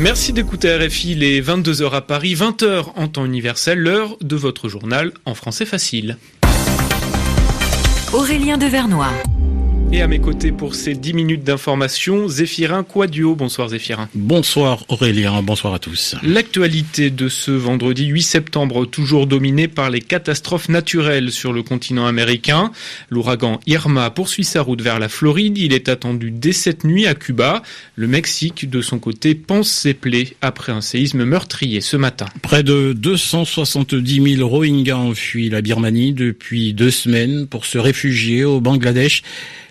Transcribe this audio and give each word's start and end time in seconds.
Merci 0.00 0.32
d'écouter 0.32 0.74
RFI 0.76 1.14
les 1.14 1.42
22h 1.42 1.92
à 1.92 2.00
Paris, 2.00 2.34
20h 2.34 2.86
en 2.96 3.06
temps 3.06 3.26
universel, 3.26 3.78
l'heure 3.78 4.16
de 4.22 4.34
votre 4.34 4.68
journal 4.68 5.12
en 5.26 5.34
français 5.34 5.66
facile. 5.66 6.16
Aurélien 8.14 8.56
Devernois. 8.56 9.12
Et 9.92 10.02
à 10.02 10.06
mes 10.06 10.20
côtés 10.20 10.52
pour 10.52 10.76
ces 10.76 10.94
10 10.94 11.14
minutes 11.14 11.42
d'information, 11.42 12.28
Zéphirin 12.28 12.84
Quadio. 12.84 13.34
Bonsoir 13.34 13.70
Zéphirin. 13.70 14.08
Bonsoir 14.14 14.84
Aurélien, 14.88 15.42
bonsoir 15.42 15.74
à 15.74 15.80
tous. 15.80 16.14
L'actualité 16.22 17.10
de 17.10 17.28
ce 17.28 17.50
vendredi 17.50 18.06
8 18.06 18.22
septembre, 18.22 18.86
toujours 18.86 19.26
dominée 19.26 19.66
par 19.66 19.90
les 19.90 20.00
catastrophes 20.00 20.68
naturelles 20.68 21.32
sur 21.32 21.52
le 21.52 21.64
continent 21.64 22.06
américain. 22.06 22.70
L'ouragan 23.10 23.58
Irma 23.66 24.10
poursuit 24.10 24.44
sa 24.44 24.62
route 24.62 24.80
vers 24.80 25.00
la 25.00 25.08
Floride. 25.08 25.58
Il 25.58 25.72
est 25.72 25.88
attendu 25.88 26.30
dès 26.30 26.52
cette 26.52 26.84
nuit 26.84 27.08
à 27.08 27.16
Cuba. 27.16 27.60
Le 27.96 28.06
Mexique, 28.06 28.70
de 28.70 28.82
son 28.82 29.00
côté, 29.00 29.34
pense 29.34 29.68
ses 29.68 29.94
plaies 29.94 30.36
après 30.40 30.70
un 30.70 30.82
séisme 30.82 31.24
meurtrier 31.24 31.80
ce 31.80 31.96
matin. 31.96 32.26
Près 32.42 32.62
de 32.62 32.92
270 32.92 34.36
000 34.36 34.48
Rohingyas 34.48 34.98
ont 34.98 35.14
fui 35.16 35.50
la 35.50 35.62
Birmanie 35.62 36.12
depuis 36.12 36.74
deux 36.74 36.92
semaines 36.92 37.48
pour 37.48 37.64
se 37.64 37.76
réfugier 37.76 38.44
au 38.44 38.60
Bangladesh. 38.60 39.24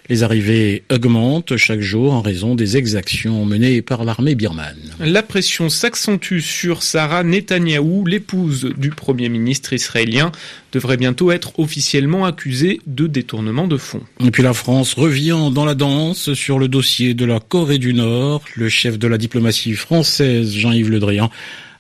Les 0.10 0.24
arrivées 0.24 0.82
augmentent 0.92 1.56
chaque 1.56 1.82
jour 1.82 2.14
en 2.14 2.22
raison 2.22 2.56
des 2.56 2.78
exactions 2.78 3.46
menées 3.46 3.84
par 3.84 4.04
l'armée 4.04 4.34
birmane. 4.34 4.76
La 5.00 5.22
pression 5.22 5.70
s'accentue 5.70 6.40
sur 6.40 6.82
Sarah 6.82 7.24
Netanyahou, 7.24 8.08
l'épouse 8.08 8.72
du 8.76 8.90
Premier 8.90 9.30
ministre 9.30 9.72
israélien, 9.74 10.32
devrait 10.72 10.98
bientôt 10.98 11.32
être 11.32 11.60
officiellement 11.60 12.26
accusée 12.26 12.82
de 12.88 13.06
détournement 13.06 13.68
de 13.68 13.78
fonds. 13.78 14.02
Et 14.26 14.32
puis 14.32 14.42
la 14.42 14.54
France 14.54 14.96
revient 14.96 15.52
dans 15.54 15.66
la 15.66 15.76
danse 15.76 16.34
sur 16.34 16.58
le 16.58 16.68
dossier 16.68 17.14
de 17.14 17.26
la 17.26 17.40
Corée 17.40 17.78
du 17.78 17.94
Nord. 17.94 18.44
Le 18.56 18.68
chef 18.68 18.98
de 18.98 19.08
la 19.08 19.20
diplomatie 19.20 19.74
française, 19.74 20.56
Jean-Yves 20.56 20.90
Le 20.90 21.00
Drian, 21.00 21.30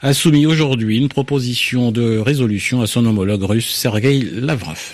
a 0.01 0.13
soumis 0.13 0.45
aujourd'hui 0.45 0.99
une 0.99 1.09
proposition 1.09 1.91
de 1.91 2.19
résolution 2.19 2.81
à 2.81 2.87
son 2.87 3.07
homologue 3.07 3.43
russe, 3.43 3.73
Sergei 3.73 4.23
Lavrov. 4.33 4.93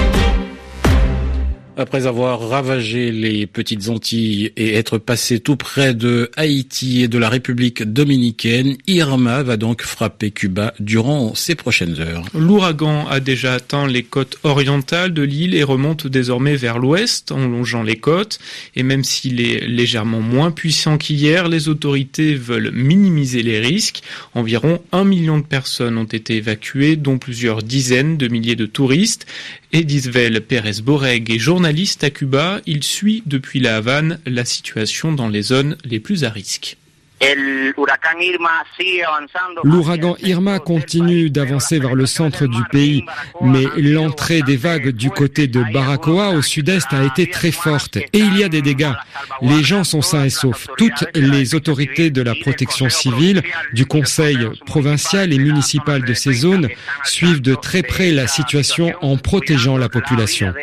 Après 1.81 2.05
avoir 2.05 2.47
ravagé 2.47 3.11
les 3.11 3.47
petites 3.47 3.89
Antilles 3.89 4.51
et 4.55 4.75
être 4.75 4.99
passé 4.99 5.39
tout 5.39 5.55
près 5.55 5.95
de 5.95 6.29
Haïti 6.37 7.01
et 7.01 7.07
de 7.07 7.17
la 7.17 7.27
République 7.27 7.81
dominicaine, 7.81 8.77
Irma 8.85 9.41
va 9.41 9.57
donc 9.57 9.81
frapper 9.81 10.29
Cuba 10.29 10.75
durant 10.79 11.33
ces 11.33 11.55
prochaines 11.55 11.99
heures. 11.99 12.23
L'ouragan 12.35 13.07
a 13.07 13.19
déjà 13.19 13.55
atteint 13.55 13.87
les 13.87 14.03
côtes 14.03 14.37
orientales 14.43 15.11
de 15.11 15.23
l'île 15.23 15.55
et 15.55 15.63
remonte 15.63 16.05
désormais 16.05 16.55
vers 16.55 16.77
l'ouest 16.77 17.31
en 17.31 17.47
longeant 17.47 17.81
les 17.81 17.95
côtes. 17.95 18.37
Et 18.75 18.83
même 18.83 19.03
s'il 19.03 19.41
est 19.41 19.65
légèrement 19.65 20.21
moins 20.21 20.51
puissant 20.51 20.99
qu'hier, 20.99 21.49
les 21.49 21.67
autorités 21.67 22.35
veulent 22.35 22.69
minimiser 22.71 23.41
les 23.41 23.59
risques. 23.59 24.03
Environ 24.35 24.83
un 24.91 25.03
million 25.03 25.39
de 25.39 25.45
personnes 25.45 25.97
ont 25.97 26.03
été 26.03 26.35
évacuées, 26.35 26.95
dont 26.95 27.17
plusieurs 27.17 27.63
dizaines 27.63 28.17
de 28.17 28.27
milliers 28.27 28.55
de 28.55 28.67
touristes. 28.67 29.25
Edisvel 29.73 30.41
Pérez 30.41 30.81
Borreg 30.83 31.31
est 31.31 31.39
journaliste 31.39 32.03
à 32.03 32.09
Cuba. 32.09 32.59
Il 32.65 32.83
suit 32.83 33.23
depuis 33.25 33.61
la 33.61 33.77
Havane 33.77 34.19
la 34.25 34.43
situation 34.43 35.13
dans 35.13 35.29
les 35.29 35.43
zones 35.43 35.77
les 35.85 36.01
plus 36.01 36.25
à 36.25 36.29
risque. 36.29 36.75
L'ouragan 39.63 40.15
Irma 40.21 40.59
continue 40.59 41.29
d'avancer 41.29 41.79
vers 41.79 41.93
le 41.93 42.07
centre 42.07 42.47
du 42.47 42.63
pays, 42.71 43.05
mais 43.41 43.65
l'entrée 43.77 44.41
des 44.41 44.57
vagues 44.57 44.89
du 44.89 45.11
côté 45.11 45.47
de 45.47 45.63
Baracoa 45.71 46.29
au 46.29 46.41
sud-est 46.41 46.91
a 46.91 47.03
été 47.03 47.29
très 47.29 47.51
forte 47.51 47.97
et 47.97 48.07
il 48.13 48.37
y 48.37 48.43
a 48.43 48.49
des 48.49 48.63
dégâts. 48.63 48.93
Les 49.41 49.63
gens 49.63 49.83
sont 49.83 50.01
sains 50.01 50.25
et 50.25 50.29
saufs. 50.29 50.67
Toutes 50.77 51.05
les 51.13 51.53
autorités 51.53 52.09
de 52.09 52.23
la 52.23 52.33
protection 52.33 52.89
civile, 52.89 53.43
du 53.73 53.85
conseil 53.85 54.37
provincial 54.65 55.31
et 55.31 55.37
municipal 55.37 56.03
de 56.03 56.13
ces 56.13 56.33
zones 56.33 56.69
suivent 57.03 57.41
de 57.41 57.53
très 57.53 57.83
près 57.83 58.11
la 58.11 58.27
situation 58.27 58.93
en 59.01 59.17
protégeant 59.17 59.77
la 59.77 59.89
population. 59.89 60.53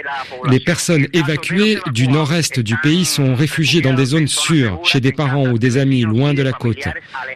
Les 0.50 0.61
personnes 0.61 1.06
évacuées 1.12 1.78
du 1.93 2.09
nord-est 2.09 2.59
du 2.59 2.77
pays 2.78 3.05
sont 3.05 3.34
réfugiées 3.34 3.81
dans 3.81 3.94
des 3.94 4.06
zones 4.06 4.28
sûres, 4.28 4.81
chez 4.84 5.00
des 5.00 5.12
parents 5.12 5.47
ou 5.47 5.59
des 5.59 5.77
amis 5.77 6.03
loin 6.03 6.34
de 6.34 6.43
la 6.43 6.47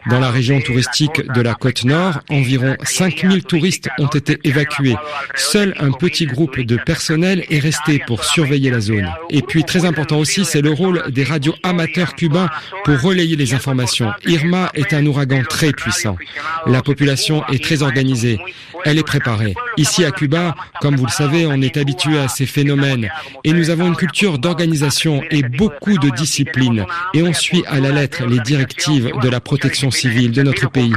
Dans 0.09 0.19
la 0.19 0.31
région 0.31 0.59
touristique 0.61 1.21
de 1.33 1.41
la 1.41 1.53
côte 1.53 1.83
nord, 1.85 2.19
environ 2.29 2.75
5000 2.83 3.43
touristes 3.43 3.89
ont 3.99 4.07
été 4.07 4.39
évacués. 4.43 4.95
Seul 5.35 5.73
un 5.79 5.91
petit 5.91 6.25
groupe 6.25 6.59
de 6.59 6.77
personnel 6.77 7.45
est 7.49 7.59
resté 7.59 7.99
pour 8.05 8.23
surveiller 8.23 8.69
la 8.69 8.79
zone. 8.79 9.09
Et 9.29 9.41
puis 9.41 9.63
très 9.63 9.85
important 9.85 10.17
aussi, 10.17 10.45
c'est 10.45 10.61
le 10.61 10.71
rôle 10.71 11.03
des 11.11 11.23
radios 11.23 11.55
amateurs 11.63 12.15
cubains 12.15 12.49
pour 12.83 12.99
relayer 13.01 13.35
les 13.35 13.53
informations. 13.53 14.11
Irma 14.25 14.71
est 14.73 14.93
un 14.93 15.05
ouragan 15.05 15.43
très 15.47 15.71
puissant. 15.71 16.17
La 16.65 16.81
population 16.81 17.43
est 17.47 17.63
très 17.63 17.81
organisée. 17.81 18.39
Elle 18.85 18.97
est 18.97 19.03
préparée. 19.03 19.55
Ici 19.77 20.03
à 20.03 20.11
Cuba, 20.11 20.55
comme 20.81 20.95
vous 20.95 21.05
le 21.05 21.11
savez, 21.11 21.45
on 21.47 21.61
est 21.61 21.77
habitué 21.77 22.19
à 22.19 22.27
ces 22.27 22.45
phénomènes 22.45 23.09
et 23.43 23.53
nous 23.53 23.69
avons 23.69 23.87
une 23.87 23.95
culture 23.95 24.37
d'organisation 24.39 25.21
et 25.31 25.41
beaucoup 25.41 25.97
de 25.97 26.09
discipline 26.09 26.85
et 27.13 27.23
on 27.23 27.33
suit 27.33 27.63
à 27.67 27.79
la 27.79 27.91
lettre 27.91 28.25
les 28.25 28.39
directives 28.39 29.02
de 29.03 29.29
la 29.29 29.39
protection 29.39 29.91
civile 29.91 30.31
de 30.31 30.43
notre 30.43 30.69
pays. 30.69 30.93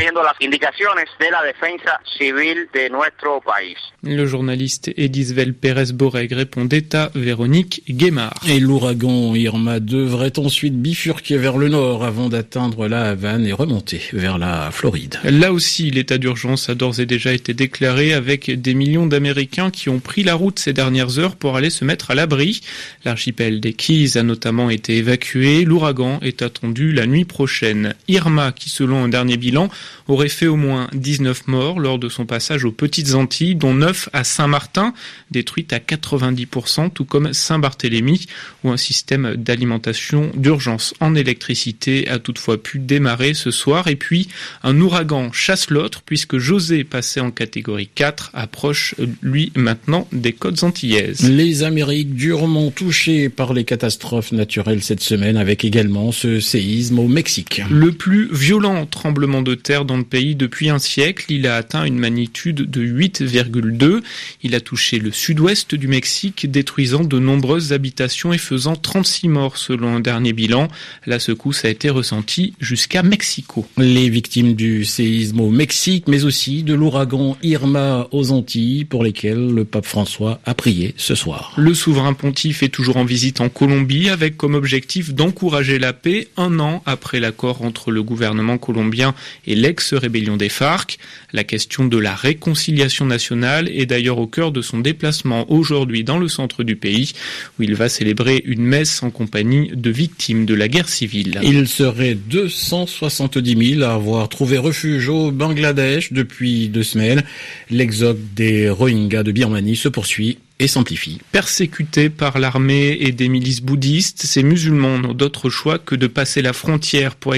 Le 4.03 4.27
journaliste 4.27 4.91
Edisvel 4.97 5.55
Pérez 5.55 5.93
Borreg 5.93 6.33
répondait 6.33 6.94
à 6.94 7.11
Véronique 7.15 7.83
Guémard. 7.89 8.34
Et 8.49 8.61
l'ouragan 8.61 9.34
Irma 9.34 9.81
devrait 9.81 10.39
ensuite 10.39 10.81
bifurquer 10.81 11.37
vers 11.37 11.59
le 11.59 11.69
nord 11.69 12.05
avant 12.05 12.28
d'atteindre 12.28 12.87
la 12.89 13.11
Havane 13.11 13.47
et 13.47 13.53
remonter 13.53 14.00
vers 14.12 14.38
la 14.38 14.71
Floride. 14.71 15.19
Là 15.25 15.53
aussi, 15.53 15.91
l'état 15.91 16.19
d'urgence 16.19 16.69
a 16.69 16.75
d'ores 16.75 17.00
et 17.00 17.06
déjà 17.06 17.33
été 17.33 17.55
déclaré 17.55 18.12
avec 18.12 18.50
des 18.50 18.75
millions 18.75 19.06
d'Américains 19.06 19.71
qui 19.71 19.88
ont 19.88 19.99
pris 19.99 20.23
la 20.23 20.34
route 20.34 20.59
ces 20.59 20.73
dernières 20.73 21.19
heures 21.19 21.37
pour 21.37 21.56
aller 21.56 21.71
se 21.71 21.84
mettre 21.84 22.11
à 22.11 22.15
l'abri. 22.15 22.61
L'archipel 23.05 23.61
des 23.61 23.73
Keys 23.73 24.17
a 24.17 24.23
notamment 24.23 24.71
été 24.71 24.97
évacué. 24.97 25.65
L'ouragan 25.65 26.21
est 26.23 26.43
attendu 26.43 26.93
la 26.93 27.06
nuit 27.06 27.25
prochaine. 27.25 27.94
Irma, 28.09 28.53
qui 28.53 28.71
selon 28.71 29.05
un 29.05 29.09
dernier 29.09 29.37
bilan 29.37 29.69
aurait 30.09 30.29
fait 30.29 30.47
au 30.47 30.57
moins 30.57 30.89
19 30.93 31.47
morts 31.49 31.81
lors 31.81 31.99
de 31.99 32.09
son 32.09 32.27
passage 32.27 32.65
aux 32.65 32.73
Petites 32.73 33.15
Antilles, 33.15 33.55
dont 33.55 33.75
9 33.75 34.11
à 34.12 34.25
Saint-Martin, 34.25 34.95
détruite 35.31 35.73
à 35.73 35.79
90%, 35.79 36.91
tout 36.91 37.05
comme 37.05 37.33
Saint-Barthélemy, 37.33 38.27
où 38.65 38.71
un 38.71 38.77
système 38.77 39.37
d'alimentation 39.37 40.31
d'urgence 40.35 40.95
en 41.01 41.15
électricité 41.15 42.09
a 42.09 42.19
toutefois 42.19 42.62
pu 42.62 42.79
démarrer 42.79 43.35
ce 43.35 43.51
soir. 43.51 43.89
Et 43.89 43.97
puis, 43.97 44.29
un 44.62 44.81
ouragan 44.81 45.33
chasse 45.33 45.71
l'autre, 45.71 46.03
puisque 46.05 46.39
José, 46.39 46.85
passé 46.85 47.21
en 47.21 47.31
catégorie 47.31 47.89
4, 47.95 48.31
approche, 48.35 48.95
lui, 49.23 49.53
maintenant 49.55 50.06
des 50.12 50.33
côtes 50.33 50.62
antillaises. 50.62 51.29
Les 51.29 51.62
Amériques 51.62 52.15
durement 52.15 52.71
touchées 52.71 53.29
par 53.29 53.53
les 53.53 53.65
catastrophes 53.65 54.33
naturelles 54.33 54.83
cette 54.83 55.03
semaine, 55.03 55.37
avec 55.37 55.65
également 55.65 56.12
ce 56.12 56.41
séisme 56.41 56.99
au 56.99 57.09
Mexique. 57.09 57.62
Le 57.71 57.86
plus 57.91 58.29
violent 58.33 58.87
tremblement 58.87 59.43
de 59.43 59.55
terre 59.55 59.85
dans 59.85 59.97
le 59.97 60.05
pays 60.05 60.35
depuis 60.35 60.71
un 60.71 60.79
siècle. 60.79 61.27
Il 61.29 61.47
a 61.47 61.57
atteint 61.57 61.85
une 61.85 61.99
magnitude 61.99 62.71
de 62.71 62.83
8,2. 62.83 64.03
Il 64.43 64.55
a 64.55 64.61
touché 64.61 64.99
le 64.99 65.13
sud-ouest 65.13 65.75
du 65.75 65.89
Mexique, 65.89 66.51
détruisant 66.51 67.05
de 67.05 67.19
nombreuses 67.19 67.73
habitations 67.73 68.33
et 68.33 68.39
faisant 68.39 68.77
36 68.77 69.29
morts 69.29 69.57
selon 69.57 69.97
un 69.97 70.01
dernier 70.01 70.33
bilan. 70.33 70.69
La 71.07 71.19
secousse 71.19 71.65
a 71.65 71.69
été 71.69 71.91
ressentie 71.91 72.55
jusqu'à 72.61 73.03
Mexico. 73.03 73.67
Les 73.77 74.09
victimes 74.09 74.55
du 74.55 74.85
séisme 74.85 75.41
au 75.41 75.51
Mexique, 75.51 76.09
mais 76.09 76.25
aussi 76.25 76.63
de 76.63 76.75
l'ouragan 76.75 77.37
Irma 77.43 78.09
aux 78.11 78.31
Antilles, 78.31 78.85
pour 78.85 79.05
lesquels 79.05 79.50
le 79.50 79.65
pape 79.65 79.87
François 79.87 80.41
a 80.44 80.55
prié 80.55 80.94
ce 80.97 81.15
soir. 81.15 81.53
Le 81.56 81.75
souverain 81.75 82.15
pontife 82.15 82.62
est 82.62 82.69
toujours 82.69 82.97
en 82.97 83.05
visite 83.05 83.41
en 83.41 83.49
Colombie 83.49 84.09
avec 84.09 84.37
comme 84.37 84.55
objectif 84.55 85.15
d'encourager 85.15 85.79
la 85.79 85.93
paix 85.93 86.29
un 86.37 86.59
an 86.61 86.82
après 86.87 87.21
l'accord 87.21 87.62
entre 87.67 87.91
le 87.91 88.03
gouvernement 88.03 88.59
colombien 88.59 89.15
et 89.47 89.55
l'ex-rébellion 89.55 90.37
des 90.37 90.49
FARC. 90.49 90.99
La 91.33 91.45
question 91.45 91.85
de 91.85 91.99
la 91.99 92.15
réconciliation 92.15 93.05
nationale 93.05 93.69
est 93.69 93.87
d'ailleurs 93.87 94.19
au 94.19 94.27
cœur 94.27 94.53
de 94.53 94.63
son 94.63 94.79
déplacement 94.79 95.51
aujourd'hui 95.51 96.05
dans 96.05 96.19
le 96.19 96.29
centre 96.29 96.63
du 96.63 96.77
pays, 96.77 97.13
où 97.59 97.63
il 97.63 97.75
va 97.75 97.89
célébrer 97.89 98.43
une 98.45 98.63
messe 98.63 99.03
en 99.03 99.11
compagnie 99.11 99.71
de 99.75 99.91
victimes 99.91 100.47
de 100.47 100.55
la 100.55 100.69
guerre 100.69 100.89
civile. 100.89 101.41
Il 101.43 101.69
serait 101.69 102.15
270 102.15 103.75
000 103.77 103.83
à 103.83 103.95
avoir 103.95 104.29
trouvé 104.29 104.59
refuge 104.59 105.09
au 105.09 105.31
Bangladesh 105.31 106.13
depuis 106.13 106.69
deux 106.69 106.83
semaines. 106.83 107.23
L'exode 107.71 108.21
des 108.35 108.71
Rohingyas 108.71 109.23
de 109.23 109.33
Birmanie 109.33 109.77
se 109.77 109.89
poursuit 109.89 110.39
et 110.58 110.69
s'amplifie. 110.69 111.20
Persécutés 111.32 112.08
par 112.08 112.38
l'armée 112.38 112.97
et 113.00 113.12
des 113.12 113.29
milices 113.29 113.61
bouddhistes, 113.61 114.23
ces 114.23 114.43
musulmans 114.43 114.99
n'ont 114.99 115.12
d'autre 115.12 115.50
choix 115.50 115.79
que 115.79 115.94
de 115.94 116.06
passer 116.06 116.41
la 116.41 116.53
frontière 116.53 117.14
pour, 117.14 117.35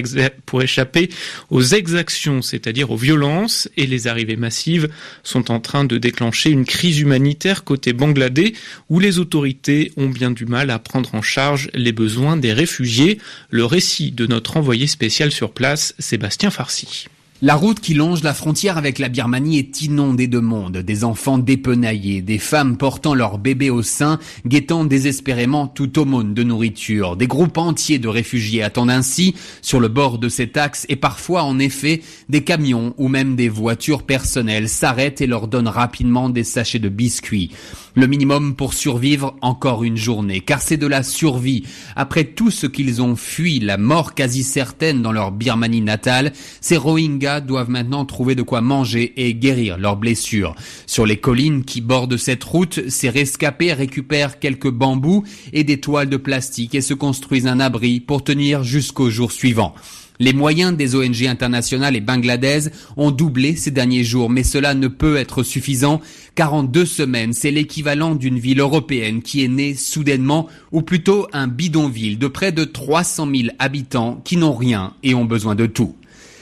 échapper 0.62 1.10
aux 1.50 1.62
exactions, 1.62 2.42
c'est-à-dire 2.42 2.90
aux 2.90 2.96
violences, 2.96 3.68
et 3.76 3.86
les 3.86 4.06
arrivées 4.06 4.36
massives 4.36 4.88
sont 5.24 5.50
en 5.50 5.60
train 5.60 5.84
de 5.84 5.98
déclencher 5.98 6.50
une 6.50 6.64
crise 6.64 7.00
humanitaire 7.00 7.64
côté 7.64 7.92
Bangladesh, 7.92 8.52
où 8.88 9.00
les 9.00 9.18
autorités 9.18 9.92
ont 9.96 10.08
bien 10.08 10.30
du 10.30 10.46
mal 10.46 10.70
à 10.70 10.78
prendre 10.78 11.14
en 11.14 11.22
charge 11.22 11.70
les 11.74 11.92
besoins 11.92 12.36
des 12.36 12.52
réfugiés. 12.52 13.18
Le 13.50 13.64
récit 13.64 14.12
de 14.12 14.26
notre 14.26 14.56
envoyé 14.56 14.86
spécial 14.86 15.32
sur 15.32 15.52
place, 15.52 15.94
Sébastien 15.98 16.50
Farsi. 16.50 17.08
La 17.40 17.54
route 17.54 17.78
qui 17.78 17.94
longe 17.94 18.24
la 18.24 18.34
frontière 18.34 18.78
avec 18.78 18.98
la 18.98 19.08
Birmanie 19.08 19.60
est 19.60 19.82
inondée 19.82 20.26
de 20.26 20.40
monde, 20.40 20.78
des 20.78 21.04
enfants 21.04 21.38
dépenaillés, 21.38 22.20
des 22.20 22.38
femmes 22.38 22.76
portant 22.76 23.14
leurs 23.14 23.38
bébés 23.38 23.70
au 23.70 23.82
sein, 23.82 24.18
guettant 24.44 24.84
désespérément 24.84 25.68
toute 25.68 25.98
aumône 25.98 26.34
de 26.34 26.42
nourriture. 26.42 27.14
Des 27.14 27.28
groupes 27.28 27.58
entiers 27.58 28.00
de 28.00 28.08
réfugiés 28.08 28.64
attendent 28.64 28.90
ainsi 28.90 29.36
sur 29.62 29.78
le 29.78 29.86
bord 29.86 30.18
de 30.18 30.28
cet 30.28 30.56
axe 30.56 30.84
et 30.88 30.96
parfois 30.96 31.44
en 31.44 31.60
effet 31.60 32.02
des 32.28 32.42
camions 32.42 32.92
ou 32.98 33.06
même 33.06 33.36
des 33.36 33.48
voitures 33.48 34.02
personnelles 34.02 34.68
s'arrêtent 34.68 35.20
et 35.20 35.28
leur 35.28 35.46
donnent 35.46 35.68
rapidement 35.68 36.30
des 36.30 36.42
sachets 36.42 36.80
de 36.80 36.88
biscuits. 36.88 37.52
Le 37.94 38.08
minimum 38.08 38.56
pour 38.56 38.74
survivre 38.74 39.36
encore 39.42 39.84
une 39.84 39.96
journée, 39.96 40.40
car 40.40 40.60
c'est 40.60 40.76
de 40.76 40.86
la 40.86 41.04
survie. 41.04 41.64
Après 41.94 42.24
tout 42.24 42.50
ce 42.50 42.66
qu'ils 42.66 43.00
ont 43.00 43.16
fui, 43.16 43.60
la 43.60 43.76
mort 43.76 44.14
quasi 44.14 44.42
certaine 44.42 45.02
dans 45.02 45.12
leur 45.12 45.32
Birmanie 45.32 45.80
natale, 45.80 46.32
ces 46.60 46.76
Rohingyas 46.76 47.27
doivent 47.40 47.70
maintenant 47.70 48.04
trouver 48.04 48.34
de 48.34 48.42
quoi 48.42 48.60
manger 48.60 49.12
et 49.16 49.34
guérir 49.34 49.78
leurs 49.78 49.96
blessures. 49.96 50.54
Sur 50.86 51.06
les 51.06 51.18
collines 51.18 51.64
qui 51.64 51.80
bordent 51.80 52.16
cette 52.16 52.44
route, 52.44 52.88
ces 52.88 53.10
rescapés 53.10 53.72
récupèrent 53.72 54.38
quelques 54.38 54.70
bambous 54.70 55.24
et 55.52 55.64
des 55.64 55.80
toiles 55.80 56.08
de 56.08 56.16
plastique 56.16 56.74
et 56.74 56.80
se 56.80 56.94
construisent 56.94 57.46
un 57.46 57.60
abri 57.60 58.00
pour 58.00 58.24
tenir 58.24 58.62
jusqu'au 58.62 59.10
jour 59.10 59.32
suivant. 59.32 59.74
Les 60.20 60.32
moyens 60.32 60.76
des 60.76 60.96
ONG 60.96 61.26
internationales 61.26 61.94
et 61.94 62.00
bangladaises 62.00 62.72
ont 62.96 63.12
doublé 63.12 63.54
ces 63.54 63.70
derniers 63.70 64.02
jours, 64.02 64.30
mais 64.30 64.42
cela 64.42 64.74
ne 64.74 64.88
peut 64.88 65.16
être 65.16 65.44
suffisant, 65.44 66.00
car 66.34 66.54
en 66.54 66.64
deux 66.64 66.86
semaines, 66.86 67.32
c'est 67.32 67.52
l'équivalent 67.52 68.16
d'une 68.16 68.38
ville 68.38 68.58
européenne 68.58 69.22
qui 69.22 69.44
est 69.44 69.48
née 69.48 69.74
soudainement, 69.74 70.48
ou 70.72 70.82
plutôt 70.82 71.28
un 71.32 71.46
bidonville 71.46 72.18
de 72.18 72.26
près 72.26 72.50
de 72.50 72.64
300 72.64 73.28
000 73.32 73.48
habitants 73.60 74.20
qui 74.24 74.36
n'ont 74.36 74.56
rien 74.56 74.94
et 75.04 75.14
ont 75.14 75.24
besoin 75.24 75.54
de 75.54 75.66
tout. 75.66 75.94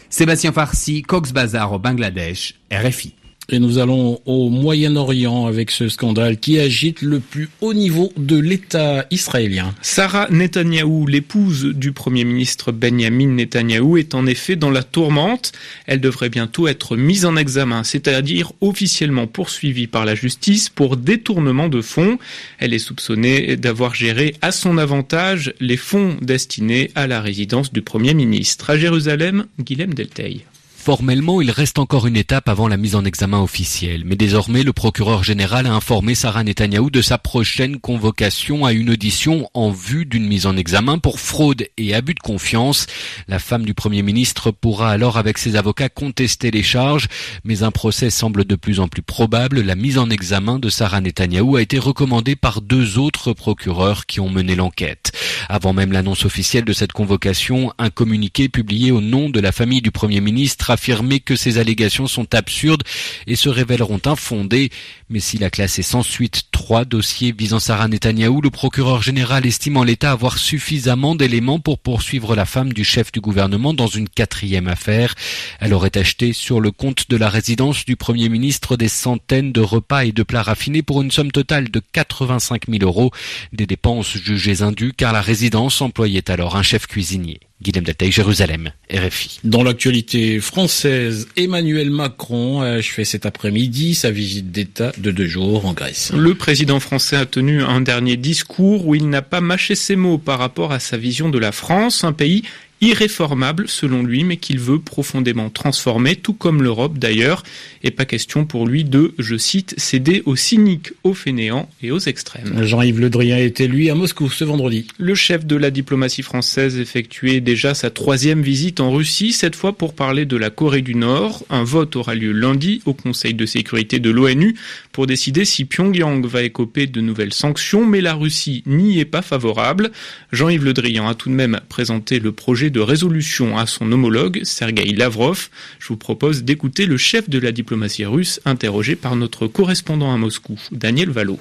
Sébastien 0.09 0.53
Farsi, 0.53 1.03
Cox 1.03 1.33
Bazar 1.33 1.73
au 1.73 1.79
Bangladesh, 1.79 2.55
RFI. 2.73 3.15
Et 3.49 3.61
nous 3.61 3.79
allons 3.79 4.21
au 4.27 4.49
Moyen-Orient 4.51 5.47
avec 5.47 5.71
ce 5.71 5.89
scandale 5.89 6.39
qui 6.39 6.59
agite 6.59 7.01
le 7.01 7.21
plus 7.21 7.49
haut 7.61 7.75
niveau 7.75 8.13
de 8.17 8.37
l'État 8.37 9.07
israélien. 9.13 9.73
Sarah 9.83 10.27
Netanyahou, 10.31 11.07
l'épouse 11.07 11.67
du 11.67 11.93
Premier 11.93 12.25
ministre 12.25 12.73
Benjamin 12.73 13.29
Netanyahou, 13.29 13.99
est 13.99 14.17
en 14.17 14.27
effet 14.27 14.57
dans 14.57 14.71
la 14.71 14.83
tourmente. 14.83 15.53
Elle 15.87 16.01
devrait 16.01 16.29
bientôt 16.29 16.67
être 16.67 16.97
mise 16.97 17.25
en 17.25 17.37
examen, 17.37 17.85
c'est-à-dire 17.85 18.53
officiellement 18.61 19.29
poursuivie 19.29 19.87
par 19.87 20.05
la 20.05 20.17
justice 20.17 20.69
pour 20.69 20.97
détournement 20.97 21.69
de 21.69 21.83
fonds. 21.83 22.19
Elle 22.59 22.75
est 22.75 22.81
soupçonnée 22.81 23.57
d'avoir 23.57 23.95
géré 23.95 24.35
à 24.43 24.51
son 24.51 24.77
avantage 24.77 25.55
les 25.61 25.77
fonds 25.77 26.17
destinés 26.21 26.91
à 26.97 27.07
la 27.07 27.21
résidence 27.21 27.73
du 27.73 27.83
Premier 27.83 28.15
ministre. 28.15 28.71
À 28.71 28.77
Jérusalem, 28.77 29.47
Guilhem 29.61 29.95
Delteil. 29.95 30.45
Formellement, 30.87 31.41
il 31.41 31.51
reste 31.51 31.81
encore 31.81 32.07
une 32.07 32.17
étape 32.17 32.49
avant 32.49 32.69
la 32.69 32.77
mise 32.77 32.95
en 32.95 33.05
examen 33.05 33.41
officielle, 33.41 34.05
mais 34.05 34.15
désormais 34.15 34.63
le 34.63 34.73
procureur 34.73 35.25
général 35.25 35.67
a 35.67 35.75
informé 35.75 36.15
Sarah 36.15 36.45
Netanyahou 36.45 36.91
de 36.91 37.03
sa 37.03 37.19
prochaine 37.19 37.81
convocation 37.81 38.65
à 38.65 38.73
une 38.73 38.91
audition 38.91 39.51
en 39.53 39.73
vue 39.73 40.07
d'une 40.07 40.29
mise 40.29 40.47
en 40.47 40.57
examen 40.57 40.99
pour 40.99 41.19
fraude 41.19 41.67
et 41.77 41.93
abus 41.93 42.15
de 42.15 42.21
confiance. 42.21 42.87
La 43.27 43.41
femme 43.41 43.65
du 43.65 43.75
Premier 43.75 44.03
ministre 44.03 44.53
pourra 44.53 44.93
alors 44.93 45.17
avec 45.17 45.39
ses 45.39 45.57
avocats 45.57 45.89
contester 45.89 46.53
les 46.53 46.63
charges, 46.63 47.09
mais 47.43 47.65
un 47.65 47.73
procès 47.73 48.11
semble 48.11 48.45
de 48.45 48.55
plus 48.55 48.79
en 48.79 48.87
plus 48.87 49.03
probable. 49.03 49.63
La 49.63 49.75
mise 49.75 49.99
en 49.99 50.09
examen 50.09 50.61
de 50.61 50.69
Sarah 50.69 51.01
Netanyahou 51.01 51.57
a 51.57 51.63
été 51.63 51.81
recommandée 51.81 52.37
par 52.37 52.61
deux 52.61 52.97
autres 52.97 53.33
procureurs 53.33 54.07
qui 54.07 54.21
ont 54.21 54.31
mené 54.31 54.55
l'enquête. 54.55 55.11
Avant 55.49 55.73
même 55.73 55.91
l'annonce 55.91 56.25
officielle 56.25 56.65
de 56.65 56.73
cette 56.73 56.93
convocation, 56.93 57.73
un 57.79 57.91
communiqué 57.91 58.49
publié 58.49 58.93
au 58.93 59.01
nom 59.01 59.31
de 59.31 59.41
la 59.41 59.51
famille 59.51 59.83
du 59.83 59.91
Premier 59.91 60.21
ministre 60.21 60.76
affirmer 60.77 61.21
que 61.21 61.37
ces 61.37 61.57
allégations 61.57 62.07
sont 62.07 62.35
absurdes 62.35 62.83
et 63.27 63.35
se 63.35 63.49
révéleront 63.49 64.01
infondées. 64.05 64.71
Mais 65.09 65.21
si 65.21 65.39
la 65.39 65.49
classe 65.49 65.79
est 65.79 65.83
sans 65.83 66.03
suite 66.03 66.45
trois 66.53 66.85
dossiers 66.85 67.35
visant 67.37 67.61
Sarah 67.61 67.89
Netanyahou, 67.89 68.43
le 68.43 68.51
procureur 68.51 69.03
général 69.03 69.47
estime 69.47 69.79
en 69.79 69.85
l'état 69.85 70.13
avoir 70.13 70.37
suffisamment 70.37 71.15
d'éléments 71.15 71.61
pour 71.61 71.79
poursuivre 71.79 72.37
la 72.37 72.45
femme 72.45 72.75
du 72.75 72.85
chef 72.85 73.11
du 73.11 73.21
gouvernement 73.21 73.73
dans 73.73 73.87
une 73.87 74.09
quatrième 74.09 74.69
affaire. 74.69 75.15
Elle 75.61 75.73
aurait 75.73 75.97
acheté 75.97 76.35
sur 76.35 76.61
le 76.61 76.71
compte 76.71 77.09
de 77.09 77.17
la 77.17 77.31
résidence 77.31 77.87
du 77.87 77.97
Premier 77.97 78.29
ministre 78.29 78.77
des 78.77 78.89
centaines 78.89 79.53
de 79.53 79.63
repas 79.63 80.05
et 80.05 80.13
de 80.13 80.23
plats 80.23 80.43
raffinés 80.43 80.83
pour 80.83 81.01
une 81.01 81.11
somme 81.11 81.33
totale 81.33 81.71
de 81.71 81.81
85 81.93 82.65
000 82.69 82.83
euros, 82.83 83.13
des 83.53 83.67
dépenses 83.67 84.17
jugées 84.19 84.63
indues 84.63 84.93
car 84.95 85.13
la 85.15 85.23
résidence 85.23 85.81
employait 85.81 86.31
alors 86.31 86.57
un 86.57 86.63
chef 86.63 86.87
cuisinier. 86.87 87.41
Guillaume 87.63 87.85
Deltaï, 87.85 88.13
Jérusalem, 88.13 88.71
RFI. 88.93 89.41
Dans 89.43 89.63
l'actualité 89.63 90.41
française, 90.41 91.27
Emmanuel 91.37 91.91
Macron 91.91 92.61
a 92.61 92.67
achevé 92.67 93.07
cet 93.07 93.25
après-midi 93.25 93.95
sa 93.95 94.11
visite 94.11 94.53
d'État 94.53 94.93
de 94.99 95.11
deux 95.11 95.27
jours 95.27 95.65
en 95.65 95.73
Grèce. 95.73 96.13
Le 96.15 96.35
président 96.35 96.81
français 96.81 97.17
a 97.17 97.25
tenu 97.25 97.63
un 97.63 97.81
dernier 97.81 98.19
discours 98.19 98.87
où 98.87 98.95
il 98.95 99.09
n'a 99.09 99.23
pas 99.23 99.41
mâché 99.41 99.75
ses 99.75 99.97
mots 99.97 100.19
par 100.19 100.39
rapport 100.39 100.73
à 100.73 100.81
sa 100.81 100.99
vision 100.99 101.31
de 101.31 101.39
la 101.39 101.51
France, 101.51 102.05
un 102.05 102.13
pays 102.13 102.43
irréformable 102.81 103.69
selon 103.69 104.03
lui, 104.03 104.25
mais 104.25 104.37
qu'il 104.37 104.59
veut 104.59 104.79
profondément 104.79 105.51
transformer, 105.51 106.17
tout 106.17 106.33
comme 106.33 106.63
l'Europe 106.63 106.99
d'ailleurs, 106.99 107.43
et 107.83 107.91
pas 107.91 108.05
question 108.05 108.45
pour 108.45 108.67
lui 108.67 108.85
de, 108.85 109.15
je 109.19 109.37
cite, 109.37 109.75
céder 109.79 110.23
aux 110.27 110.37
cyniques, 110.37 110.93
aux 111.03 111.15
fainéants 111.15 111.69
et 111.83 111.91
aux 111.91 111.99
extrêmes. 111.99 112.65
Jean-Yves 112.65 113.01
Le 113.01 113.11
Drian 113.11 113.39
était 113.39 113.67
lui 113.67 113.91
à 113.91 113.95
Moscou 113.95 114.29
ce 114.31 114.45
vendredi. 114.45 114.87
Le 114.99 115.15
chef 115.15 115.47
de 115.47 115.57
la 115.57 115.71
diplomatie 115.71 116.23
française 116.23 116.79
effectuait 116.79 117.41
déjà 117.41 117.75
sa 117.75 117.91
troisième 117.91 118.43
visite 118.43 118.81
en 118.81 118.93
Russie, 118.93 119.33
cette 119.33 119.57
fois 119.57 119.73
pour 119.73 119.95
parler 119.95 120.27
de 120.27 120.37
la 120.37 120.51
Corée 120.51 120.83
du 120.83 120.95
Nord. 120.95 121.45
Un 121.51 121.65
vote 121.65 121.97
aura 121.97 122.15
lieu 122.15 122.33
lundi 122.33 122.83
au 122.85 122.93
Conseil 122.93 123.35
de 123.35 123.47
sécurité 123.47 123.99
de 123.99 124.11
l'ONU 124.11 124.55
pour 124.93 125.07
décider 125.07 125.45
si 125.45 125.65
Pyongyang 125.65 126.27
va 126.27 126.43
écoper 126.43 126.87
de 126.87 127.01
nouvelles 127.01 127.35
sanctions, 127.35 127.87
mais 127.87 128.01
la 128.01 128.15
Russie 128.15 128.63
n'y 128.67 128.99
est 128.99 129.05
pas 129.05 129.23
favorable. 129.23 129.91
Jean-Yves 130.33 130.65
Le 130.65 130.73
Drian 130.73 131.09
a 131.09 131.15
tout 131.15 131.29
de 131.29 131.35
même 131.35 131.61
présenté 131.69 132.19
le 132.19 132.33
projet 132.33 132.66
de 132.71 132.81
résolution 132.81 133.59
à 133.59 133.67
son 133.67 133.91
homologue, 133.93 134.41
Sergei 134.45 134.93
Lavrov. 134.93 135.49
Je 135.79 135.89
vous 135.89 135.97
propose 135.97 136.45
d'écouter 136.45 136.87
le 136.87 136.97
chef 136.97 137.29
de 137.29 137.39
la 137.39 137.53
diplomatie 137.53 138.05
russe 138.05 138.41
interrogé 138.45 138.97
par 138.97 139.17
notre 139.17 139.47
correspondant 139.47 140.13
à 140.13 140.17
Moscou, 140.17 140.59
Daniel 140.73 141.11
Valo. 141.11 141.39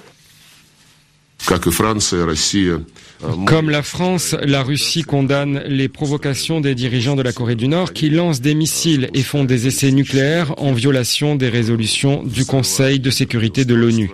Comme 3.45 3.69
la 3.69 3.83
France, 3.83 4.35
la 4.41 4.63
Russie 4.63 5.03
condamne 5.03 5.63
les 5.67 5.87
provocations 5.87 6.59
des 6.59 6.75
dirigeants 6.75 7.15
de 7.15 7.21
la 7.21 7.33
Corée 7.33 7.55
du 7.55 7.67
Nord 7.67 7.93
qui 7.93 8.09
lancent 8.09 8.41
des 8.41 8.55
missiles 8.55 9.09
et 9.13 9.21
font 9.21 9.43
des 9.43 9.67
essais 9.67 9.91
nucléaires 9.91 10.53
en 10.57 10.73
violation 10.73 11.35
des 11.35 11.49
résolutions 11.49 12.23
du 12.23 12.45
Conseil 12.45 12.99
de 12.99 13.09
sécurité 13.09 13.63
de 13.65 13.75
l'ONU. 13.75 14.11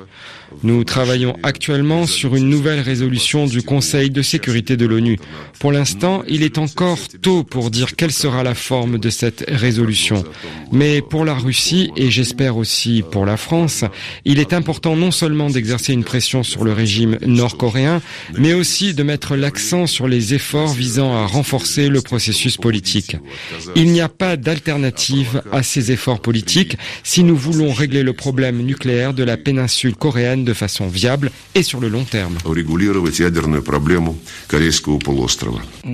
Nous 0.64 0.84
travaillons 0.84 1.36
actuellement 1.44 2.06
sur 2.06 2.36
une 2.36 2.50
nouvelle 2.50 2.82
résolution 2.82 3.46
du 3.46 3.62
Conseil 3.62 4.10
de 4.10 4.22
sécurité 4.22 4.78
de 4.78 4.86
l'ONU. 4.86 5.18
Pour 5.60 5.72
l'instant, 5.72 6.24
il 6.28 6.44
est 6.44 6.58
encore 6.58 7.00
tôt 7.22 7.44
pour 7.44 7.72
dire 7.72 7.96
quelle 7.96 8.12
sera 8.12 8.44
la 8.44 8.56
forme 8.56 8.98
de 8.98 9.10
cette 9.10 9.46
résolution. 9.48 10.24
Mais 10.72 11.02
pour 11.02 11.26
la 11.26 11.34
Russie, 11.34 11.92
et 11.96 12.12
j'espère 12.12 12.58
aussi 12.58 13.04
pour 13.12 13.26
la 13.26 13.38
France, 13.38 13.84
il 14.26 14.40
est 14.40 14.54
important 14.54 14.96
non 14.96 15.12
seulement 15.12 15.50
d'exercer 15.50 15.94
une 15.94 16.04
pression 16.04 16.44
sur 16.44 16.64
le 16.64 16.74
régime 16.74 17.18
nord-coréen, 17.26 18.02
mais 18.38 18.54
aussi 18.54 18.94
de 18.94 19.04
mettre 19.04 19.36
l'accent 19.36 19.88
sur 19.88 20.08
les 20.08 20.34
efforts 20.34 20.74
visant 20.74 21.16
à 21.16 21.26
renforcer 21.26 21.90
le 21.90 22.02
processus 22.02 22.58
politique. 22.58 23.18
Il 23.76 23.92
n'y 23.92 24.02
a 24.02 24.10
pas 24.10 24.38
d'alternative 24.38 25.42
à 25.52 25.64
ces 25.64 25.92
efforts 25.92 26.22
politiques 26.22 26.78
si 27.04 27.24
nous 27.24 27.36
voulons 27.36 27.72
régler 27.72 28.04
le 28.04 28.14
problème 28.14 28.62
nucléaire 28.62 29.14
de 29.14 29.24
la 29.24 29.38
péninsule 29.38 29.96
coréenne 29.96 30.41
de 30.44 30.54
façon 30.54 30.88
viable 30.88 31.32
et 31.56 31.64
sur 31.64 31.80
le 31.80 31.90
long 31.90 32.04
terme. 32.04 32.38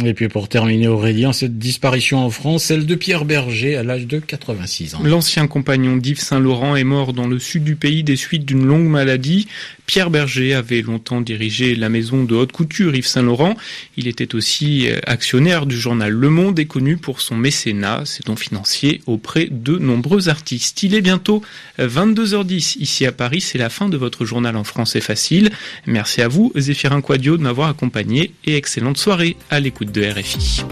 Et 0.04 0.14
puis 0.14 0.28
pour 0.28 0.50
terminer 0.50 0.88
Aurélien, 0.88 1.34
cette 1.34 1.58
disparition 1.58 2.20
en 2.20 2.30
France, 2.30 2.66
celle 2.66 2.86
de 2.86 2.96
Pierre 2.96 3.26
Berger 3.26 3.76
à 3.76 3.84
l'âge 3.84 4.08
de 4.08 4.20
86 4.20 4.96
ans. 4.96 5.02
L'ancien 5.04 5.48
compagnon 5.48 5.98
d'Yves 5.98 6.20
Saint-Laurent 6.20 6.76
est 6.76 6.84
mort 6.84 7.14
dans 7.14 7.28
le 7.28 7.40
sud 7.40 7.64
du 7.64 7.76
pays 7.76 8.04
des 8.04 8.16
suites 8.16 8.46
d'une 8.46 8.66
longue 8.66 8.88
maladie. 8.88 9.48
Pierre 9.86 10.10
Berger 10.10 10.54
avait 10.54 10.82
longtemps 10.82 11.22
dirigé 11.22 11.76
la 11.76 11.90
maison 11.90 12.24
de 12.24 12.36
haute 12.36 12.52
couture 12.52 12.96
Yves 12.96 13.08
Saint-Laurent. 13.08 13.56
Il 13.96 14.08
était 14.08 14.36
aussi 14.36 14.90
euh, 14.90 15.00
actionnaire 15.06 15.66
du 15.66 15.80
journal 15.80 16.12
Le 16.12 16.30
Monde 16.30 16.60
et 16.60 16.66
connu 16.66 16.98
pour 16.98 17.22
son 17.22 17.36
mécénat, 17.36 18.04
ses 18.06 18.24
dons 18.24 18.36
financiers 18.36 19.02
auprès 19.08 19.48
de 19.50 19.78
nombreux 19.78 20.30
artistes. 20.30 20.84
Il 20.84 20.94
est 20.94 21.02
bientôt 21.02 21.42
22h10 21.80 22.78
ici 22.80 23.06
à 23.06 23.12
Paris, 23.12 23.42
c'est 23.42 23.58
la 23.58 23.70
fin 23.70 23.90
de 23.90 23.98
votre 23.98 24.26
journée 24.26 24.37
en 24.46 24.64
français 24.64 25.02
facile. 25.02 25.52
Merci 25.86 26.22
à 26.22 26.28
vous, 26.28 26.52
Zéphirin 26.56 27.02
Quadio, 27.02 27.38
de 27.38 27.44
m'avoir 27.44 27.70
accompagné 27.70 28.34
et 28.46 28.56
excellente 28.56 28.98
soirée 28.98 29.38
à 29.50 29.60
l'écoute 29.60 29.92
de 29.92 30.04
RFI. 30.04 30.64